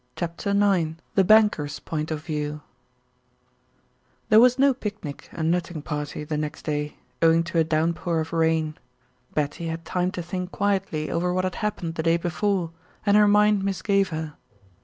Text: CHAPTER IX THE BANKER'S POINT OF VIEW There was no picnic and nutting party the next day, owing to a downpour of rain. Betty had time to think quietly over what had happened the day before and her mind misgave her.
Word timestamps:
CHAPTER 0.15 0.49
IX 0.49 0.93
THE 1.13 1.23
BANKER'S 1.23 1.81
POINT 1.81 2.09
OF 2.09 2.25
VIEW 2.25 2.61
There 4.29 4.39
was 4.39 4.57
no 4.57 4.73
picnic 4.73 5.29
and 5.31 5.51
nutting 5.51 5.83
party 5.83 6.23
the 6.23 6.37
next 6.37 6.63
day, 6.63 6.95
owing 7.21 7.43
to 7.43 7.59
a 7.59 7.63
downpour 7.63 8.19
of 8.19 8.33
rain. 8.33 8.79
Betty 9.35 9.67
had 9.67 9.85
time 9.85 10.09
to 10.13 10.23
think 10.23 10.51
quietly 10.51 11.11
over 11.11 11.31
what 11.31 11.43
had 11.43 11.53
happened 11.61 11.93
the 11.93 12.01
day 12.01 12.17
before 12.17 12.71
and 13.05 13.15
her 13.15 13.27
mind 13.27 13.63
misgave 13.63 14.09
her. 14.09 14.33